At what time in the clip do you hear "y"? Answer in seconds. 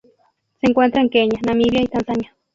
1.83-1.87